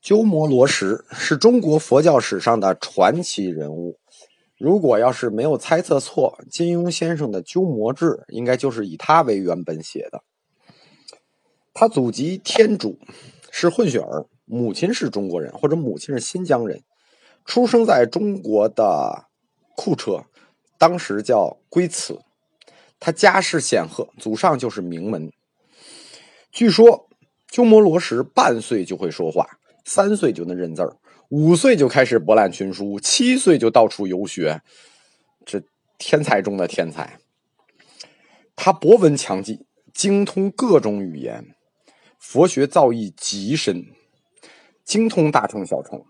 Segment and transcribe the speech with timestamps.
[0.00, 3.98] 鸠摩罗什是中国佛教史上的传奇人物。
[4.56, 10.22] 如果要是没有猜测错，金庸先生的《鸠摩智》应该就是以他为原本写的。
[11.74, 12.98] 他祖籍天竺，
[13.50, 16.82] 是混血儿，母亲是中国人或者母亲是新疆人，
[17.44, 19.26] 出生在中国的
[19.76, 20.24] 库车，
[20.78, 22.18] 当时叫龟兹。
[22.98, 25.30] 他家世显赫，祖上就是名门。
[26.50, 27.08] 据说
[27.48, 29.58] 鸠摩罗什半岁就会说话。
[29.90, 30.96] 三岁就能认字儿，
[31.30, 34.62] 五岁就开始博览群书，七岁就到处游学，
[35.44, 35.60] 这
[35.98, 37.18] 天才中的天才。
[38.54, 41.44] 他博闻强记，精通各种语言，
[42.20, 43.84] 佛学造诣极深，
[44.84, 46.00] 精通大乘小乘。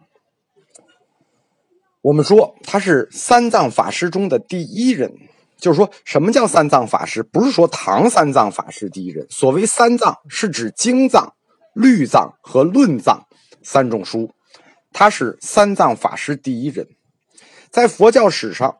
[2.03, 5.11] 我们说他是三藏法师中的第一人，
[5.57, 7.23] 就是说什么叫三藏法师？
[7.23, 9.27] 不是说唐三藏法师第一人。
[9.31, 11.33] 所谓三藏，是指经藏、
[11.73, 13.27] 律藏和论藏。
[13.63, 14.31] 三种书，
[14.93, 16.87] 他是三藏法师第一人，
[17.71, 18.79] 在佛教史上，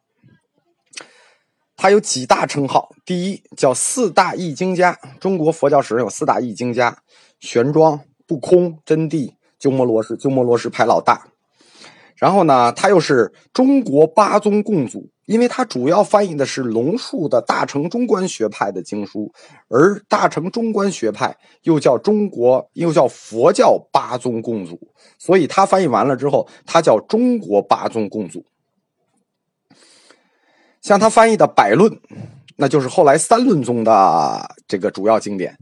[1.77, 2.91] 他有几大称号。
[3.05, 7.03] 第一叫四大译经家，中国佛教史上有四大译经家：
[7.41, 10.17] 玄奘、不空、真谛、鸠摩罗什。
[10.17, 11.29] 鸠摩罗什排老大。
[12.17, 19.33] 然后呢，他又是中国八宗共祖，因为他主要翻译的是龙树的大乘中观学派的经书，
[19.69, 24.77] 而大乘中观学派又叫中国，又叫佛教八宗共祖，
[25.21, 28.45] 所以他翻译完了之后，他叫中国八宗共祖。
[30.81, 31.93] 像他翻译的《百论》，
[32.57, 35.53] 那就是后来三论宗的这个主要经典，《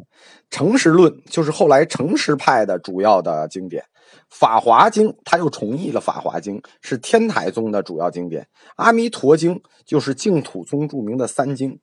[0.48, 3.84] 诚实论》就是后来诚实派的主要的经典。
[4.30, 8.46] 法华经，他又重译了法华经，是天台宗的主要经典。
[8.76, 11.78] 阿弥陀经就是净土宗著名的三经，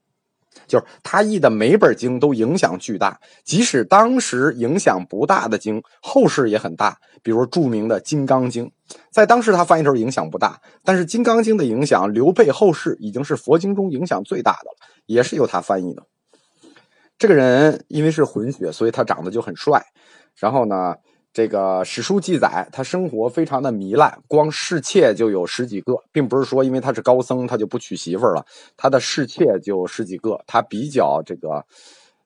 [0.67, 3.19] 就是他译的每本经都影响巨大。
[3.43, 6.97] 即使当时影响不大的经，后世也很大。
[7.23, 8.65] 比如著名的《金刚经》，
[9.09, 14.75] 在当时他翻译的时候影响不大，但是《金刚经》的影响流配后世，已经是佛经中影响最大的了，
[15.07, 16.03] 也是由他翻译的。
[17.17, 19.83] 这个人因为是混血，所以他长得就很帅。
[20.35, 20.95] 然后呢？
[21.35, 28.45] 这个史书记载，他生活非常的糜烂，光侍妾就有十几个，并不是说因为他是高僧，他就不娶媳妇了。
[28.77, 31.61] 他的侍妾就十几个，他比较这个，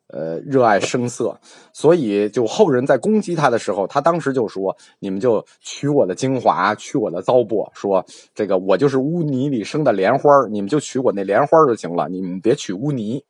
[0.09, 1.35] 呃，热爱声色，
[1.73, 8.05] 所以就后人在攻击他的时候，他当时就说：“你们就取我的精华，取我的糟粕，说
[8.35, 13.23] 这个我就是污泥里生的莲花，你们就取我那莲花就行了，你们别取污泥。”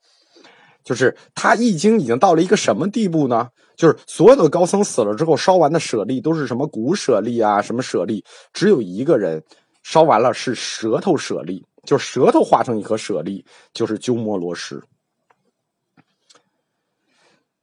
[0.89, 3.47] 就是他易经已经到了一个什么地步呢？
[3.75, 9.44] 就是所有的高僧死了之后烧完的舍利都是什么骨舍利啊，什么舍利，只有一个人
[9.83, 14.81] 烧完了是舌头舍利，就舌头化成一颗舍利，就是鸠摩罗什。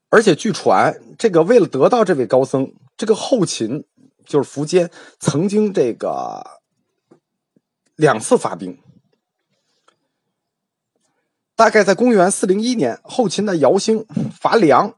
[0.08, 3.84] 而且据传，这个为了得到这位高僧，这个后秦
[4.24, 4.88] 就是苻坚
[5.18, 6.40] 曾经这个
[7.96, 8.78] 两次发兵。
[11.56, 14.06] 大概在公元四零一年，后秦的姚兴
[14.38, 14.94] 伐梁，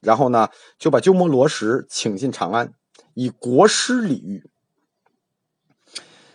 [0.00, 2.74] 然后呢就把鸠摩罗什请进长安，
[3.14, 4.50] 以国师礼遇。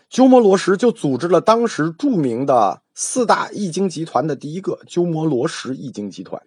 [0.09, 6.41] 鸠摩罗什就组织了当时著名的四大易经集团的第一个鸠摩罗什易经集团。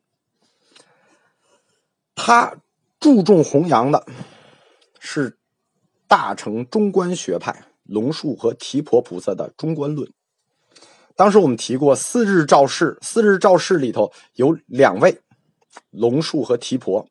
[2.14, 2.56] 他
[2.98, 4.06] 注重弘扬的
[4.98, 5.36] 是
[6.06, 10.10] 大乘中观学派龙树和提婆菩萨的中观论。
[11.18, 15.18] 当时我们提过四日赵氏，四日赵氏里头有两位，
[15.90, 17.04] 龙树和提婆。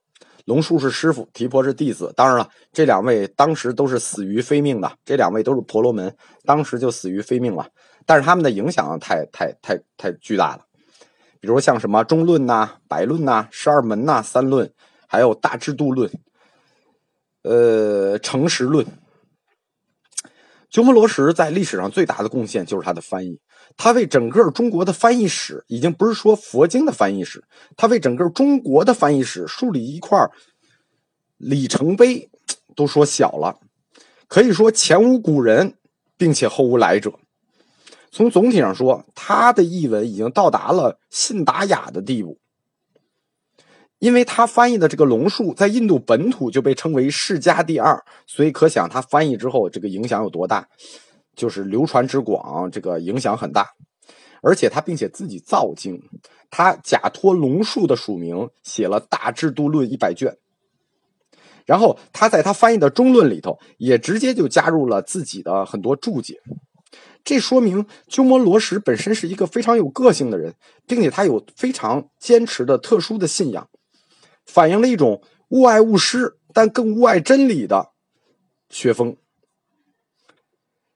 [0.45, 2.13] 龙树是师傅，提婆是弟子。
[2.15, 7.67] 当然了，这两位当时都是死于非命的，这两位都是婆罗门，当时就死于非命了。
[8.05, 10.61] 但是他们的影响太太太太巨大了，
[11.41, 14.71] 比如像什么中论呐、百论呐、十二门呐、三论，
[15.05, 16.09] 还有大智度论，
[17.41, 18.85] 呃，诚实论。
[20.69, 23.39] 鸠摩罗什在历史上最大的贡献就是他的翻译。
[23.75, 27.43] 他为整个中国的翻译史，已经不是说佛经的翻译史，
[27.75, 30.17] 他为整个中国的翻译史树立一块
[31.37, 32.29] 里程碑，
[32.75, 33.59] 都说小了，
[34.27, 35.75] 可以说前无古人，
[36.17, 37.13] 并且后无来者。
[38.09, 42.39] 从总体上说，他的译文已经到达了信达雅的地步，
[43.99, 50.67] 因为他翻译的这个龙树在印度本土就被称为世家第二，所以可想他翻译之后这个影响有多大。
[51.35, 53.69] 就是流传之广，这个影响很大，
[54.41, 56.01] 而且他并且自己造经，
[56.49, 60.35] 他假托龙树的署名写了《大智度论》一百卷，
[61.63, 66.41] 然后他在他翻译的中论里头也直接就加入了自己的很多注解，
[67.23, 70.55] 这说明鸠摩罗什本身是一个非常有个性的人，
[70.87, 73.69] 并且他有非常坚持的特殊的信仰，
[74.47, 77.91] 反映了一种物爱勿施但更物爱真理的
[78.69, 79.15] 学风。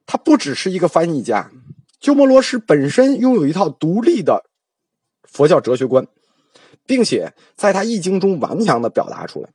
[0.07, 1.51] 他不只是一个翻译家，
[2.00, 4.44] 鸠摩罗什本身拥有一套独立的
[5.24, 6.07] 佛教哲学观，
[6.86, 9.50] 并且在他《易经》中顽强的表达出来，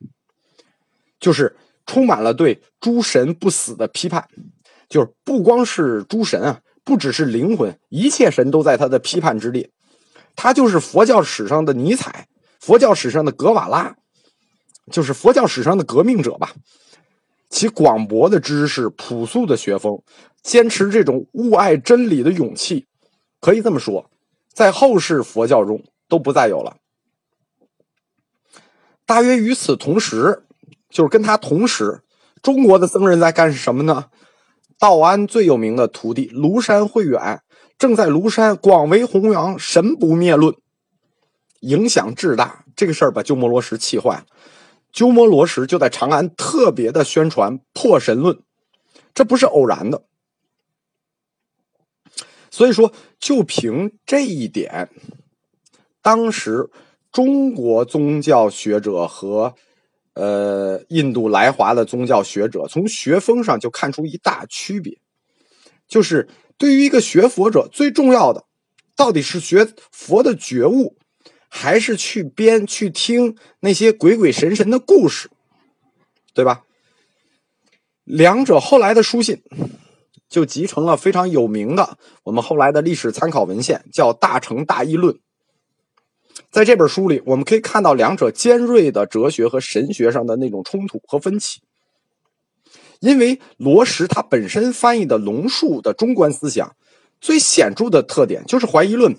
[1.19, 1.55] 就是
[1.85, 4.27] 充满了对诸神不死的批判，
[4.89, 9.69] 就是不光是诸神啊，不只是灵魂，一切神都在他的批判之列。
[10.35, 12.27] 他就是佛教史上的尼采，
[12.59, 13.95] 佛教史上的格瓦拉，
[14.91, 16.53] 就是佛教史上的革命者吧。
[17.49, 20.01] 其广博的知识、朴素的学风、
[20.43, 22.85] 坚持这种物爱真理的勇气，
[23.39, 24.09] 可以这么说，
[24.53, 26.75] 在后世佛教中都不再有了。
[29.05, 30.43] 大约与此同时，
[30.89, 32.01] 就是跟他同时，
[32.41, 34.07] 中国的僧人在干什么呢？
[34.77, 37.41] 道安最有名的徒弟庐山慧远，
[37.77, 40.53] 正在庐山广为弘扬“神不灭论”，
[41.61, 42.65] 影响至大。
[42.75, 44.25] 这个事儿把鸠摩罗什气坏了。
[44.91, 48.39] 鸠摩罗什就在长安特别的宣传破神论，
[49.13, 50.03] 这不是偶然的。
[52.49, 54.89] 所以说，就凭这一点，
[56.01, 56.69] 当时
[57.11, 59.53] 中国宗教学者和
[60.13, 64.97] 呃印度来华的宗教学者从学风上就看出一大区别，
[65.87, 66.27] 就是
[66.57, 68.45] 对于一个学佛者最重要的，
[68.95, 70.97] 到底是学佛的觉悟。
[71.47, 75.29] 还是去编去听那些鬼鬼神神的故事，
[76.33, 76.63] 对吧？
[78.03, 79.41] 两者后来的书信
[80.29, 85.15] 就集成了非常有名的我们后来的历史参考文献，叫《大成大义论》。
[86.51, 91.61] 在这本书里，我们可以看到两者尖锐的哲学和神学上的那种冲突和分歧。
[92.99, 96.75] 因为罗什他本身翻译的龙树的中观思想，
[97.19, 99.17] 最显著的特点就是怀疑论。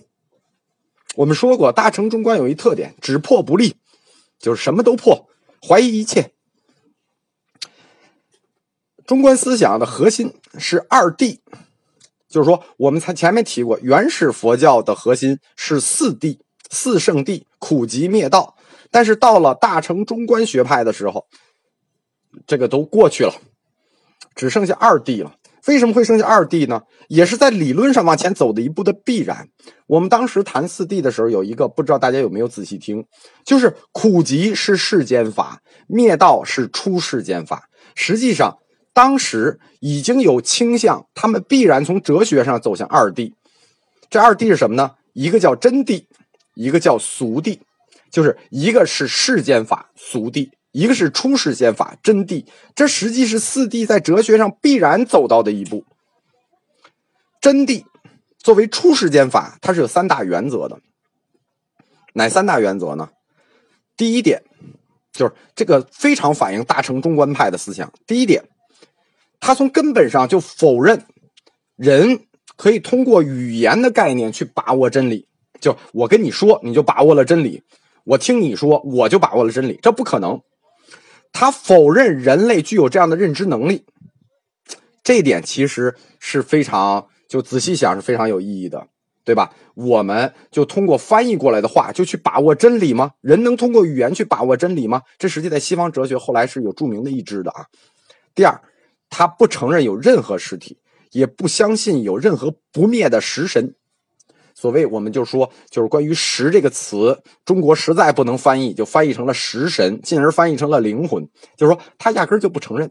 [1.15, 3.75] 我们说过，大乘中观有一特点，只破不立，
[4.39, 5.29] 就是什么都破，
[5.61, 6.33] 怀疑一切。
[9.07, 11.39] 中观思想的核心是二谛，
[12.29, 16.39] 就是说，我们才前面提过，原始佛教的核心是四谛、
[16.71, 18.57] 四圣谛，苦集灭道。
[18.91, 21.27] 但是到了大乘中观学派的时候，
[22.47, 23.35] 这个都过去了，
[24.35, 25.35] 只剩下二谛了。
[25.69, 26.81] 为什么会剩下二谛呢？
[27.09, 29.47] 也是在理论上往前走的一步的必然。
[29.87, 33.05] 我们当时谈四谛的时候，有一个不知道大家有没有仔细听，
[33.45, 37.69] 就是苦集是世间法，灭道是出世间法。
[37.95, 38.57] 实际上，
[38.95, 43.31] 当时已经有倾向，他们必然从哲学上走向二谛。
[44.09, 44.93] 这二谛是什么呢？
[45.13, 46.03] 一个叫真谛，
[46.55, 47.59] 一个叫俗谛，
[48.11, 50.49] 就是一个是世间法，俗谛。
[50.73, 52.45] 一个是出世间法真谛，
[52.75, 55.85] 这实际是四谛在哲学上必然走到的一步。
[57.41, 57.85] 真谛
[58.39, 60.81] 作为出世间法，它是有三大原则的。
[62.15, 63.11] 哪三大原则呢？
[63.97, 64.43] 第一点
[65.13, 67.93] 就是这个非常反映大乘中观派的思想。
[68.07, 68.45] 第一点，
[69.41, 71.05] 它从根本上就否认
[71.77, 72.27] 人
[72.57, 75.27] 可以通过语言的概念去把握真理。
[75.61, 77.63] 就我跟你说，你就把握了真理；
[78.05, 80.41] 我听你说，我就把握了真理，这不可能。
[81.33, 83.85] 他否认人类具有这样的认知能力，
[85.03, 88.87] 这一点其实是非常就仔细想是非常有意义的，
[89.25, 89.53] 对吧？
[89.75, 93.13] 我们就通过翻译过来的话就去把握真理吗？
[93.21, 95.03] 人能通过语言去把握真理吗？
[95.19, 97.67] 这实际在西方哲学后来是有著名的一支的啊。
[98.35, 98.61] 第二，
[99.09, 100.79] 他不承认有任何实体，
[101.13, 103.75] 也不相信有任何不灭的食神。
[104.61, 111.25] 所谓我们就说，就是关于“食”这个词，中国实在不能翻译，就翻译成了“食神”，进而翻译成了灵魂。
[111.57, 112.91] 就是说，他压根就不承认，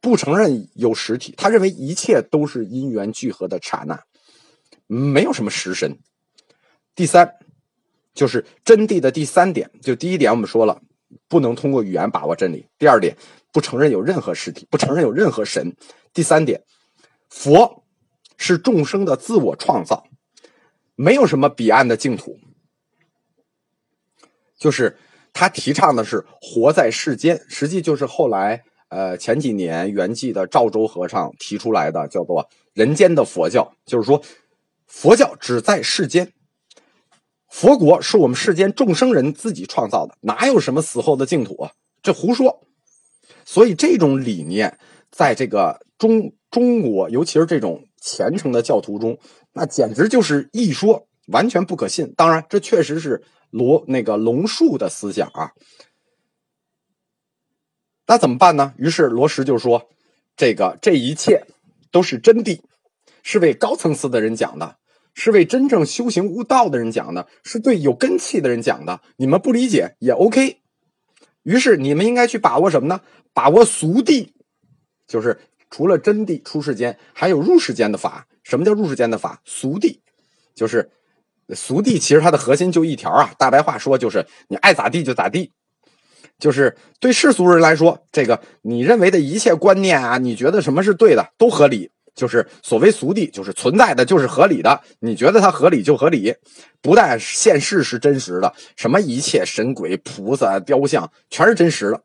[0.00, 4.02] 不承认有实体，他认为一切都是因缘聚合的刹那，
[4.86, 5.98] 没有什么食神。
[6.94, 7.30] 第三，
[8.14, 10.80] 就是真谛的第三点，就第一点我们说了，
[11.28, 13.14] 不能通过语言把握真理；第二点，
[13.52, 15.70] 不承认有任何实体，不承认有任何神；
[16.14, 16.62] 第三点，
[17.28, 17.84] 佛。
[18.38, 20.06] 是众生的自我创造，
[20.94, 22.38] 没有什么彼岸的净土。
[24.56, 24.96] 就是
[25.32, 33.72] 他提倡的是活在世间，实际就是后来呃前几年圆寂的赵州和尚提出来的，叫做人间的佛教。
[33.84, 34.22] 就是说，
[34.86, 36.32] 佛教只在世间，
[37.48, 41.72] 佛国是我们世间众生人自己创造的，哪有什么死后的净土啊？
[42.02, 42.62] 这胡说。
[43.44, 44.78] 所以这种理念
[45.10, 47.84] 在这个中中国，尤其是这种。
[48.08, 49.18] 虔诚的教徒中，
[49.52, 52.14] 那简直就是一说，完全不可信。
[52.16, 55.52] 当然，这确实是罗那个龙树的思想啊。
[58.06, 58.72] 那怎么办呢？
[58.78, 59.90] 于是罗什就说
[60.34, 61.44] ：“这个这一切
[61.90, 62.60] 都是真谛，
[63.22, 64.76] 是为高层次的人讲的，
[65.12, 69.02] 是为真正修行悟道的人讲的，是对有根气的人讲的。
[69.18, 70.62] 你们不理解也 OK。
[71.42, 73.02] 于是你们应该去把握什么呢？
[73.34, 74.30] 把握俗谛，
[75.06, 75.38] 就是
[75.70, 78.26] 除了真谛出世间，还有入世间的法。
[78.42, 79.40] 什么叫入世间的法？
[79.44, 79.98] 俗谛，
[80.54, 80.90] 就是
[81.54, 81.98] 俗谛。
[81.98, 85.52] 其实它的核心就一条啊，大白话说就是你爱咋地就咋地。
[86.38, 91.90] 就是对世俗人来说，这个你认为的一切观念啊，你觉得什么是对的都合理。
[92.14, 96.34] 就是所谓俗谛，就是存在的就是合理的，你觉得它合理就合理。
[96.82, 102.02] 不但现世是真实的，什么一切神鬼菩萨雕像全是真实的。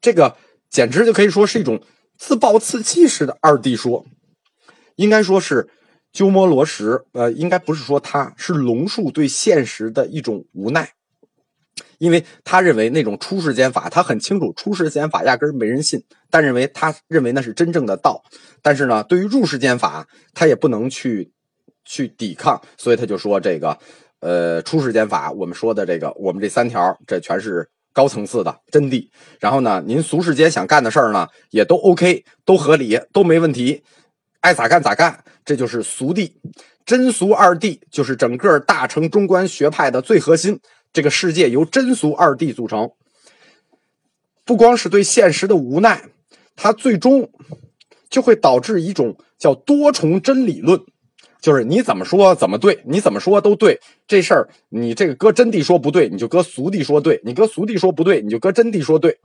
[0.00, 0.34] 这个
[0.70, 1.78] 简直就可以说是一种
[2.18, 4.04] 自暴自弃式的二弟说。
[4.96, 5.68] 应该说是
[6.12, 10.92] 鸠摩罗什，呃，应该不是说他是龙树对现实的一种无奈。
[11.98, 18.22] 因为他认为那种出世间法，他很清楚出世间法压根儿没人信，但认为他认为那是真正的道。
[18.62, 21.30] 但是呢，对于入世间法，他也不能去
[21.84, 23.78] 去抵抗，所以他就说这个，
[24.20, 29.08] 呃，出世间法，我们说的这个，我们这三条，这全是高层次的真谛。
[29.40, 33.82] 然后呢，您俗世间想干的事儿呢，也都 OK，都合理，都没问题，
[34.40, 36.30] 爱咋干咋干，这就是俗谛。
[36.84, 40.60] 真俗二谛就是整个大乘中观学派的最核心。
[40.92, 42.92] 这个世界由真俗二谛组成，
[44.44, 46.04] 不光是对现实的无奈，
[46.54, 47.30] 它最终
[48.10, 50.80] 就会导致一种叫多重真理论，
[51.46, 53.80] 就是你怎么说怎么对，你怎么说都对。
[54.08, 59.20] 这事儿你这个搁真谛说不对，你就搁俗谛说对；你搁俗谛说不对，你就搁真谛说对。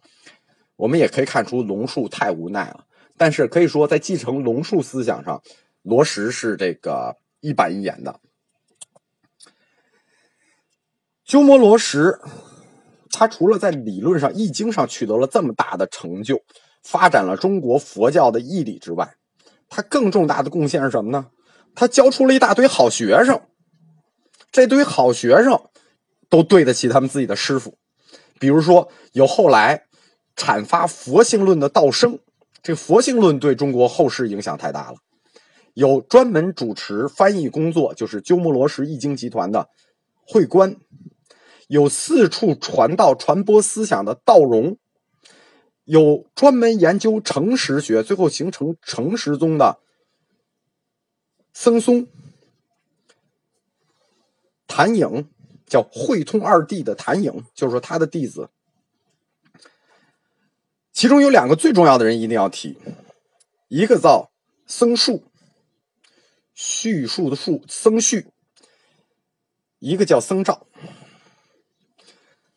[0.76, 2.86] 我们也可以看出龙树太无奈了，
[3.18, 5.42] 但是可以说在继承龙树思想上，
[5.82, 8.20] 罗什是这个一板一眼的。
[11.26, 12.20] 鸠摩罗什，
[13.10, 16.40] 他除了在理论上、易经上取得了这么大的成就，
[16.84, 19.16] 发展了中国佛教的义理之外，
[19.68, 21.26] 他更重大的贡献是什么呢？
[21.76, 23.42] 他教出了一大堆好学生，
[24.52, 25.60] 这堆好学生
[26.30, 27.78] 都对得起他们自己的师傅。
[28.40, 29.84] 比如说，有后来
[30.36, 32.20] 阐发佛性论的道生，
[32.64, 34.98] 这佛性论对中国后世影响太大了。
[35.74, 39.70] 有专门主持翻译工作，就是鸠摩罗什译经集团的
[40.28, 40.76] 会官。
[41.68, 44.76] 有四处传道、传播思想的道荣，
[45.86, 49.80] 有专门研究诚实学，最后形成诚实宗的
[51.54, 52.08] 僧松、
[54.68, 55.30] 谭颖，
[55.66, 58.50] 叫慧通二帝的谭颖，就是说他的弟子。
[60.92, 62.78] 其中有两个最重要的人一定要提，
[63.68, 64.32] 一个叫
[64.66, 65.24] 僧树，
[66.54, 68.28] 叙述的述，僧序；
[69.80, 70.68] 一个叫僧肇。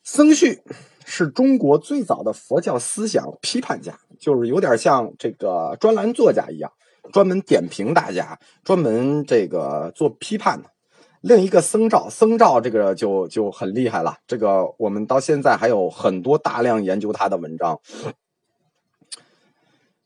[0.02, 0.62] 僧绪
[1.04, 6.72] 是中国最早的佛教思想批判家，就是有点像这个专栏作家一样，
[7.12, 10.70] 专门点评大家，专门这个做批判的。
[11.20, 17.80] 另一个僧肇，僧肇这个就就很厉害了，这个我们到现在还有很多大量研究他的文章。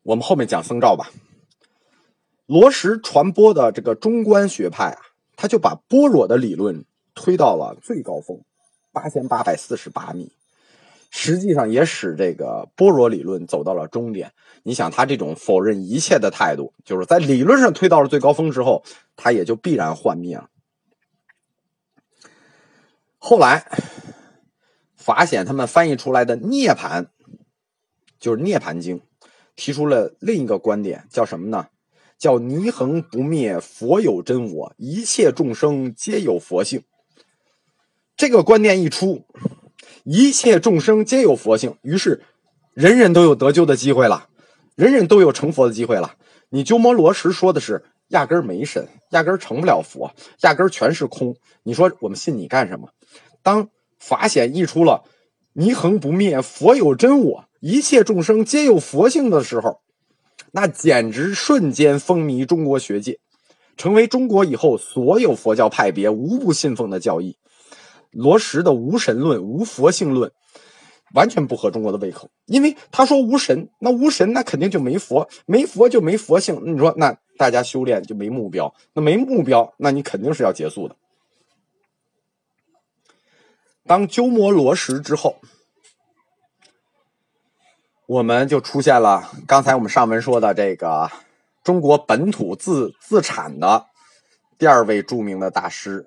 [0.03, 1.11] 我们后面讲僧肇吧。
[2.47, 5.01] 罗什传播的这个中观学派啊，
[5.37, 8.41] 他就把般若的理论推到了最高峰。
[8.91, 10.33] 八千八百四十八米，
[11.11, 14.33] 实际上也使这个般若理论走到了终点。
[14.63, 18.85] 你想，他这种否认一切的态度，就是在理论上推到了最高峰之后，
[19.17, 20.51] 他也就必然幻灭了。
[23.19, 23.67] 后来，
[24.95, 27.05] 法显他们翻译出来的《涅盘》，
[28.19, 28.99] 就是《涅盘经》，
[29.57, 31.69] 提出了另一个观点，叫什么呢？
[32.19, 36.83] 叫“泥恒不灭，佛有真我，一切众生皆有佛性。”
[38.17, 39.25] 这个观念一出，
[40.05, 42.23] 一切众生皆有佛性，于是
[42.75, 44.29] 人人都有得救的机会了，
[44.75, 46.15] 人人都有成佛的机会了。
[46.51, 51.37] 你鸠摩罗什说的是压根儿没神，压根儿成不了佛，压根儿全是空。
[51.63, 52.89] 你说我们信你干什么？
[53.43, 53.69] 当
[53.99, 55.05] 法显一出了
[55.55, 59.81] “泥恒不灭，佛有真我，一切众生皆有佛性”的时候，
[60.53, 63.19] 那简直瞬间风靡中国学界，
[63.77, 67.37] 成为中国以后所有佛教派别无不信奉的教义。
[68.11, 70.33] 罗什的无神论、无佛性论，
[71.15, 72.31] 完全不合中国的胃口。
[72.47, 76.61] 因为他说无神，那无神那肯定就没佛，没佛就没佛性。
[76.65, 80.97] 你说那大家修炼就没目标，那没目标，那你肯定是要结束的。
[83.87, 85.37] 当鸠摩罗什之后，
[88.07, 91.11] 我们就出现了刚才我们上文说的这个
[91.63, 93.87] 中国本土自自产的
[94.59, 96.07] 第二位著名的大师。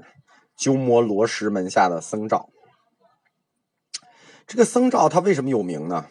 [0.62, 2.52] 鸠摩罗什门下的僧肇，
[4.46, 6.06] 这个僧肇他为什么有名呢？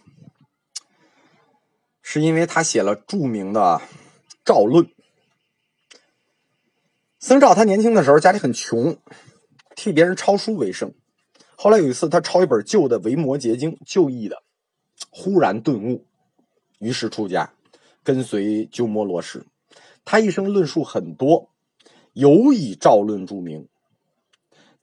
[2.03, 3.61] 是因为他写了著名的
[4.45, 4.85] 《肇论》。
[7.21, 8.99] 僧肇他年轻的时候家里很穷，
[9.77, 10.93] 替别人抄书为生。
[11.55, 14.43] 后来有一次，他抄一本旧的《维摩诘经》，旧译的，
[15.11, 16.05] 忽然顿悟，
[16.81, 17.53] 于是出家。
[18.03, 19.47] 跟随鸠摩罗什。
[20.05, 21.51] 他一生论述很多，
[22.15, 23.69] 尤以赵论著名。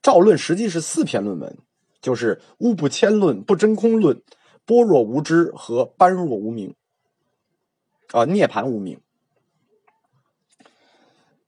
[0.02, 1.58] 赵论实际是四篇论文，
[2.00, 4.16] 就是《物不迁论》《不真空论》
[4.64, 6.74] 《般若无知》和《般若无名》
[8.18, 8.96] 啊，《涅盘无名》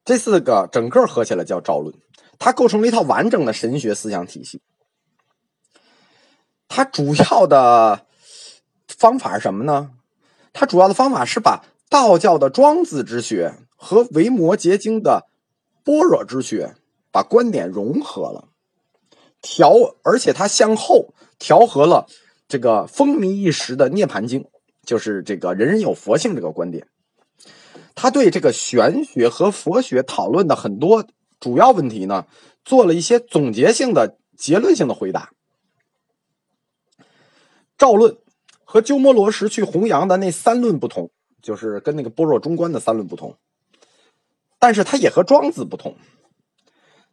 [0.04, 1.94] 这四个整个合起来叫赵论，
[2.38, 4.60] 它构成了一套完整的神学思想体系。
[6.66, 8.06] 它主要的
[8.88, 9.92] 方法是什么呢？
[10.52, 15.28] 它主要的方法是把道教的庄子之学和维摩诘经的
[15.84, 16.74] 般若之学。
[17.12, 18.48] 把观点融合了，
[19.42, 22.06] 调，而且他向后调和了
[22.46, 24.42] 这个风靡一时的《涅盘经》，
[24.84, 26.86] 就是这个人人有佛性这个观点。
[27.94, 31.06] 他对这个玄学和佛学讨论的很多
[31.38, 32.26] 主要问题呢，
[32.64, 35.32] 做了一些总结性的、结论性的回答。
[37.76, 38.16] 赵论
[38.64, 41.10] 和鸠摩罗什去弘扬的那三论不同，
[41.42, 43.36] 就是跟那个般若中观的三论不同，
[44.58, 45.96] 但是他也和庄子不同。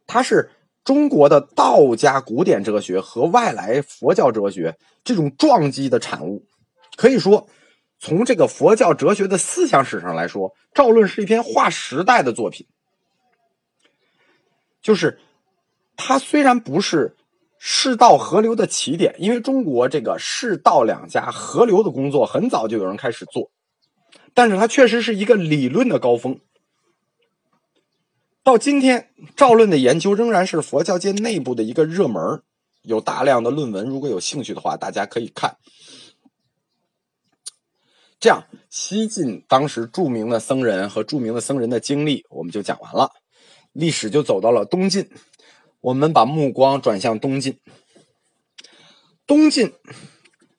[0.08, 0.50] 它是
[0.82, 6.46] 中国的道家古典哲学和外来佛教哲学这种撞击的产物，
[6.96, 7.46] 可以说，
[8.00, 12.66] 从这个佛教哲学的思想史上来说，《赵论》是一篇划时代的作品。
[14.80, 15.20] 就是
[15.94, 17.14] 它虽然不是
[17.58, 23.50] 世道合流的起点，因为中国这个世道两家合流的工作很早就有人开始做，
[24.32, 26.40] 但是它确实是一个理论的高峰。
[28.48, 32.40] 到今天，赵论的研究仍然是佛教界内部的一个热门
[32.80, 33.86] 有大量的论文。
[33.86, 35.58] 如果有兴趣的话，大家可以看。
[38.18, 43.12] 这样，西晋当时著名的僧人和著名的僧人的经历，我们就讲完了。
[43.74, 45.10] 历史就走到了东晋，
[45.82, 47.60] 我们把目光转向东晋。
[49.26, 49.74] 东晋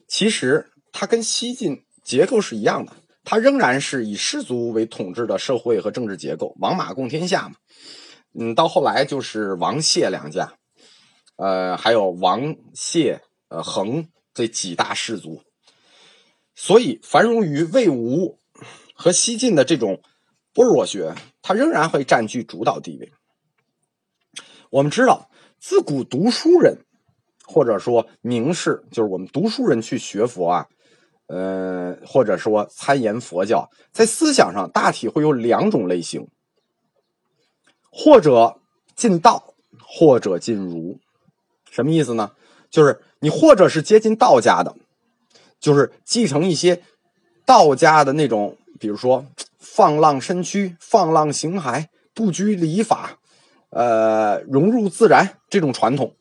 [0.08, 2.98] 其实它跟西晋结构是一样的，
[3.30, 7.58] 它仍然是以氏族为统治的社会和政治结构，王马共天下嘛。
[8.34, 10.54] 嗯，到后来就是王谢两家，
[11.36, 15.44] 呃，还有王谢、呃恒这几大氏族，
[16.56, 18.40] 所以繁荣于魏吴
[18.96, 20.02] 和西晋的这种
[20.52, 23.12] 般若学，它仍然会占据主导地位。
[24.72, 26.84] 我们知道，自古读书人
[27.46, 30.68] 或者说名士，就是我们读书人去学佛啊，
[31.30, 36.28] 呃，或者说参研佛教，在思想上大体会有两种类型。
[37.92, 38.60] 或者
[38.96, 41.00] 进道，或者进儒，
[41.72, 42.32] 什么意思呢？
[42.70, 44.76] 就是你或者是接近道家的，
[45.60, 46.84] 就是继承一些
[47.46, 49.26] 道家的那种，比如说
[49.58, 53.18] 放浪身躯、放浪形骸、不拘礼法，
[53.72, 56.16] 呃，融入自然这种传统，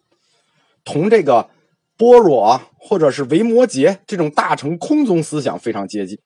[0.85, 1.51] 同这个
[1.99, 6.19] 般若或者是维摩诘这种大乘空宗思想非常接近。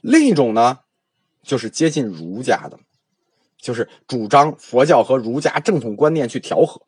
[0.00, 0.80] 另一种呢，
[1.44, 2.80] 就是接近儒家的。
[3.58, 6.82] 就是主张佛教和儒家正统观念去调和，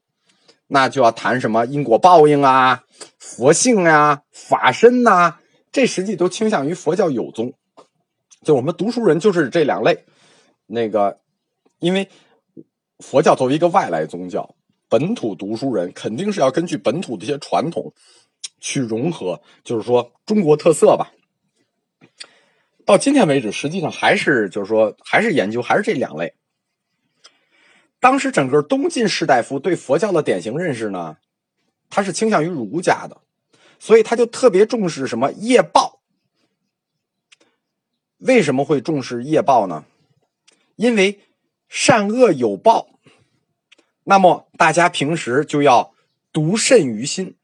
[0.68, 2.85] 那就要谈什么因果报应啊、
[3.18, 5.38] 佛性呀、法身呐，
[5.72, 7.54] 这实际都倾向于佛教有宗。
[8.44, 10.04] 就我们读书人就是这两类。
[10.66, 11.18] 那个，
[11.81, 12.09] 因为
[13.00, 14.54] 佛教作为一个外来宗教，
[14.88, 17.92] 本土读书人肯定是要根据本土的一些传统
[18.61, 21.12] 去融合，就是说中国特色吧。
[22.85, 26.33] 到今天为止，实际上还是就是说还是研究还是这两类。
[28.01, 31.18] 当时整个东晋士大夫对佛教的典型认识呢，
[31.90, 33.20] 他是倾向于儒家的，
[33.79, 36.01] 所以他就特别重视什么业报。
[38.18, 39.85] 为什么会重视业报呢？
[40.77, 41.20] 因为
[41.68, 42.88] 善恶有报，
[44.09, 45.92] 那么大家平时就要
[46.33, 47.37] 读慎于心。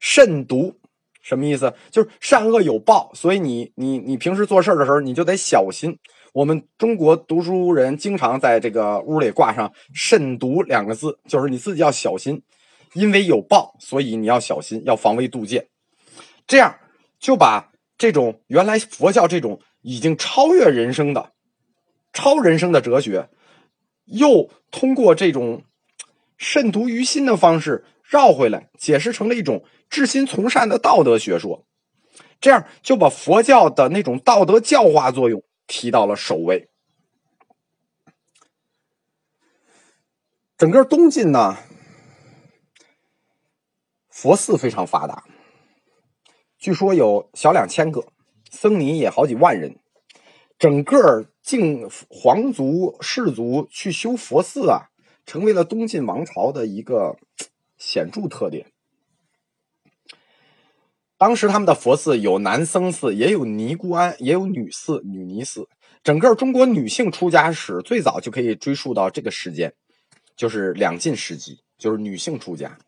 [0.00, 0.80] 慎独
[1.20, 1.74] 什么意思？
[1.90, 5.98] 就是善恶有报，所以你你你平时做事的时候，你就得小心。
[6.32, 12.42] 我们中国读书人经常在这个屋里挂上“慎独”两个字，就是你自己要小心，
[12.94, 15.66] 因为有报，所以你要小心，要防微杜渐。
[16.46, 16.74] 这样
[17.18, 21.32] 就把这种原来佛教这种已经超越人生的、
[22.14, 23.28] 超人生的哲学，
[24.04, 25.64] 又通过这种
[26.36, 31.66] 慎独于心的方式绕回来，解释成了一种至心从善的道德学说。
[32.40, 35.42] 这样就把佛教的那种道德教化作用。
[35.66, 36.68] 提到了首位。
[40.58, 41.56] 整个东晋呢，
[44.10, 45.24] 佛寺非常发达，
[46.58, 48.06] 据说有小两千个，
[48.50, 49.78] 僧尼也好几万人。
[50.64, 54.88] 整个晋皇族士族去修佛寺啊，
[55.26, 57.18] 成为了东晋王朝的一个
[57.76, 58.68] 显著特点。
[61.18, 65.68] 当时他们的佛寺有男僧寺，也有尼姑庵，也有女寺、女尼寺。
[66.02, 69.74] 整个中国女性出家史最早就可以追溯到这个时间，
[70.34, 72.78] 就是两晋时期，就是女性出家。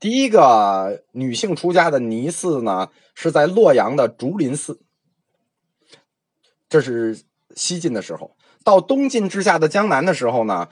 [0.00, 4.80] 第一个女性出家的尼寺呢，是在洛阳的竹林寺。
[6.68, 7.18] 这是
[7.54, 10.68] 西晋的时候，到东晋之下的江南的时候呢，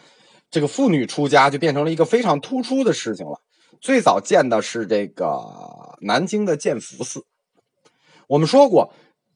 [0.51, 3.41] 这个妇女出家就变成了一个非常突出的事情了。
[3.81, 7.25] 最早建的是这个南京的建福寺。
[8.27, 8.93] 我们说过，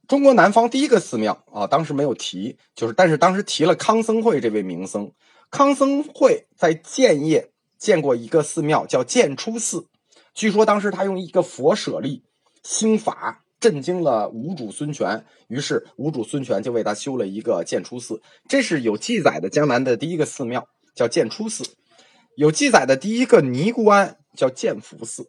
[0.08, 5.12] 中国南方第一个寺庙啊，当时没有提，就是但是当时提了康僧会这位名僧。
[5.50, 9.86] 康僧会在建业建过一个寺庙，叫建初寺。
[10.32, 12.24] 据说当时他用一个佛舍利
[12.62, 18.20] 兴法，震惊了五主孙权，于是五主孙权就为他修了一个建初寺。
[18.48, 21.76] 这是有记载的江南的第一个寺庙，叫建初寺。
[22.36, 24.16] 有记载的第一个尼姑庵。
[24.36, 25.28] 叫建福寺。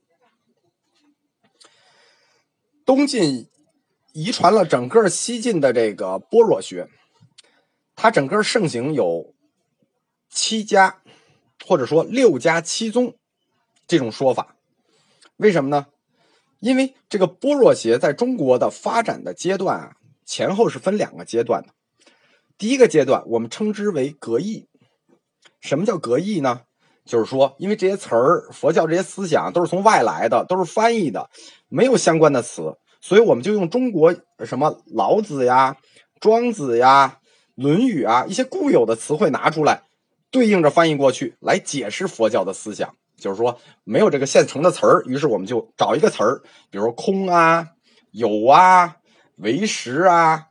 [2.86, 3.50] 东晋
[4.14, 6.88] 遗传了整个西晋的这个般若学，
[7.96, 9.34] 它整个盛行有
[10.30, 11.02] 七家，
[11.66, 13.16] 或者说六家七宗
[13.88, 14.56] 这种说法。
[15.38, 15.88] 为什么呢？
[16.62, 19.92] 因为这个般若学在中国的发展的阶段啊，
[20.26, 21.70] 前后是分两个阶段的。
[22.58, 24.68] 第一个阶段我们称之为格义。
[25.60, 26.62] 什么叫格义呢？
[27.04, 31.30] 就是说，因为这些词儿，佛教这些思想都是从外来的，都是翻译的，
[31.68, 35.78] 没有相关的词，所以我们就用中国什么老子呀、
[36.20, 37.20] 庄子呀、
[37.56, 39.82] 论语啊一些固有的词汇拿出来，
[40.30, 42.96] 对应着翻译过去，来解释佛教的思想。
[43.22, 47.70] 就是说，没有这个现成的词儿，于是我们就找一个词儿，比如空啊、
[48.12, 48.98] 有啊、
[49.38, 50.48] 为实啊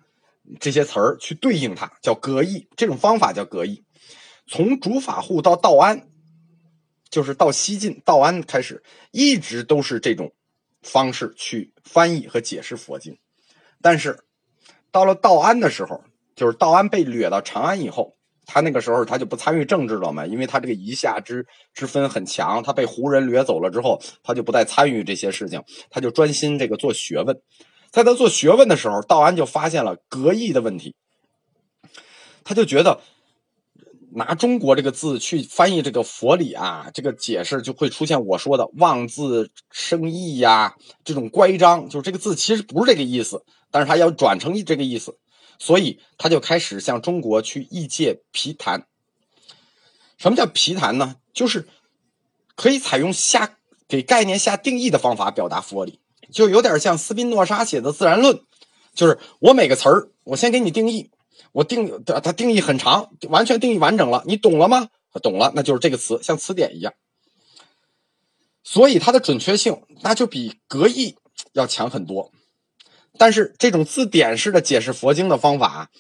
[0.59, 2.67] 这些词儿去对应它，叫格义。
[2.77, 3.85] 这种方法叫格义。
[4.47, 6.07] 从主法护到道安。
[7.11, 10.33] 就是到西晋道安开始，一直都是这种
[10.81, 13.19] 方式去翻译和解释佛经。
[13.83, 14.17] 但是
[14.93, 16.05] 到了道安的时候，
[16.37, 18.17] 就是道安被掠到长安以后，
[18.53, 22.63] 他那个时候他就不参与政治了嘛，因为他这个夷夏之之分很强。
[22.63, 27.41] 他被胡人掠走了之后，他就不再参与这些事情，他就专心这个做学问。
[27.93, 30.97] 在他做学问的时候，道安就发现了格义的问题，
[32.43, 33.01] 他就觉得。
[34.13, 45.17] 拿中国这个字去翻译这个佛理啊，这个解释就会出现我说的妄字生义呀，这种乖张，就是这个字其实不是这个意思，但是他要转成这个意思，
[45.61, 48.89] 所以他就开始向中国去译介皮谈。
[50.19, 51.17] 什么叫皮谈呢？
[51.33, 51.69] 就是
[52.57, 56.01] 可以采用下给概念下定义的方法表达佛理，
[56.33, 58.37] 就有点像斯宾诺莎写的《自然论》，
[58.95, 61.11] 就是我每个词儿，我先给你定义。
[61.53, 64.89] 我定它，它定义很长，完全定义完整了，你懂了吗？
[65.23, 66.95] 懂了，那就是这个词，像词典一样。
[68.63, 71.17] 所以它的准确性那就比格义
[71.53, 72.31] 要强很多。
[73.21, 75.91] 但是这种字典式的解释佛经的方法，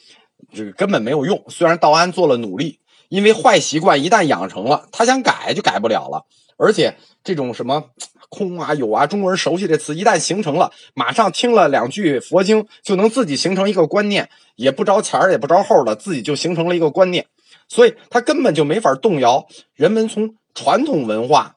[0.55, 1.45] 这个根本没有用。
[1.49, 2.79] 虽然道安做了努力，
[3.11, 6.25] 因为坏习惯一旦养成了，他想改就改不了了。
[6.57, 7.91] 而且这种什么。
[8.33, 17.27] 空啊有啊，中国人熟悉这词，一旦形成了，马上听了两句佛经，就能自己形成一个观念，也不着前儿也不着后的，自己就形成了一个观念，
[17.67, 21.57] 所以他根本就没法动摇人们从传统文化，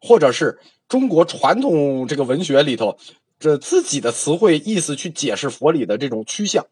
[0.00, 2.96] 或者是中国传统这个文学里头，
[3.44, 6.66] 这自己的词汇意思去解释佛理的这种趋向，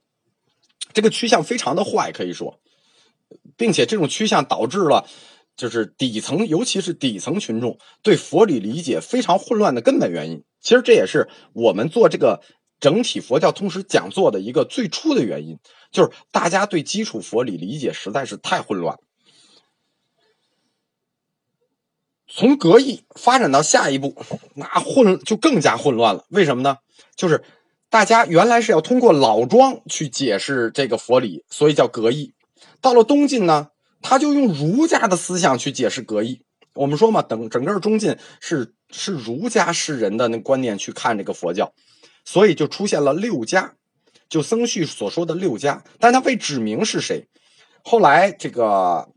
[0.95, 2.59] 这个趋向非常的坏，可以说，
[3.59, 5.07] 并且这种趋向导致了。
[5.55, 10.45] 就是底层，尤其是底层群众对佛理理解非常混乱的根本原因。
[10.63, 12.41] 其实这也是我们做这个
[12.81, 15.59] 整体佛教通识讲座的一个最初的原因，
[15.91, 18.99] 就是大家对基础佛理理解实在是太混乱。
[22.35, 24.16] 从格义发展到下一步，
[24.55, 26.25] 那混就更加混乱了。
[26.31, 26.79] 为什么呢？
[27.14, 27.45] 就是
[27.90, 32.33] 大家原来是要通过老庄去解释这个佛理，所以叫格义。
[32.81, 33.68] 到了东晋呢？
[34.01, 36.40] 他就用儒家的思想去解释格义。
[36.75, 41.73] 我们说嘛，等整个中晋是是儒家士人的那观念去看这个佛教，
[42.25, 43.75] 所以就出现了六家，
[44.29, 47.29] 就僧绪所说的六家，但他未指明是谁。
[47.85, 49.09] 后来这个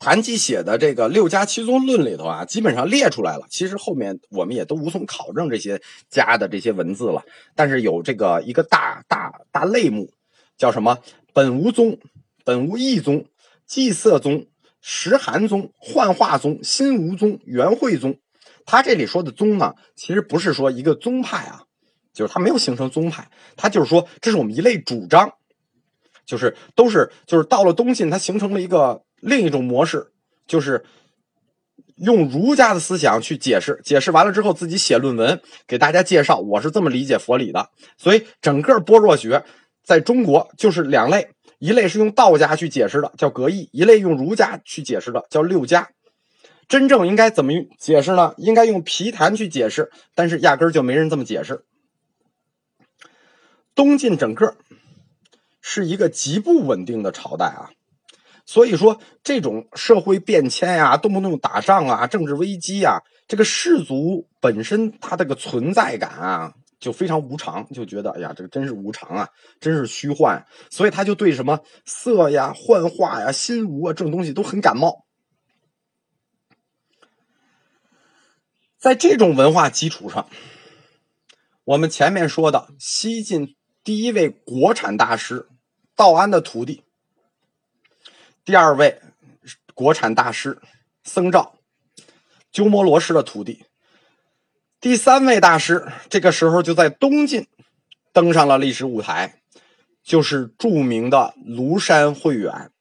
[0.00, 3.46] 谭基写的这个六家七宗论里头啊，基本上列出来了。
[3.48, 7.22] 其实后面我们也都无从考证这些家的这些文字了，
[7.54, 10.10] 但是有这个一个大大大类目，
[10.56, 10.98] 叫什么
[11.32, 11.96] 本无宗。
[12.42, 13.26] 本无义宗、
[13.66, 14.46] 祭色宗、
[14.80, 18.18] 石函宗、幻化宗、心无宗、元会宗。
[18.64, 21.64] 他这里说的宗呢，其实不是说一个宗派啊，
[22.14, 25.34] 就是他没有形成宗派，他就是说这是我们一类主张，
[26.24, 30.10] 就是都是就是到了东晋，它形成了一个另一种模式，
[30.46, 30.84] 就是
[31.96, 37.70] 用儒家的思想去解释，解释完了之后自己写论文给大家介绍，我是这么理解佛理的。
[37.96, 39.44] 所以整个般若学
[39.84, 41.28] 在中国就是两类，
[41.58, 45.90] 一类是用道家去解释的，叫格义；一类用儒家去解释的，叫六家。
[46.68, 48.32] 真正应该怎么解释呢？
[48.36, 51.64] 应该用皮谈去解释，但是压根儿就没人这么解释。
[53.74, 54.56] 东晋整个
[55.60, 57.70] 是一个极不稳定的朝代啊。
[58.50, 69.28] 所以说，这种社会变迁呀，动不动打仗啊，政治危机啊，这个士族本身他这个存在感啊，就非常无常，就觉得哎呀，这个真是无常啊，
[69.60, 75.06] 真是虚幻，所以他就对什么色呀、幻化呀、心无啊这种东西都很感冒。
[78.78, 80.28] 在这种文化基础上，
[81.62, 85.46] 我们前面说的西晋第一位国产大师
[85.94, 86.82] 道安的徒弟。
[88.50, 89.00] 第二位
[89.74, 90.60] 国产大师
[91.04, 91.60] 僧兆，
[92.50, 93.64] 鸠摩罗什的徒弟。
[94.80, 97.46] 第三位大师这个时候就在东晋
[98.12, 99.40] 登上了历史舞台，
[100.02, 102.72] 就是著名的庐山慧远。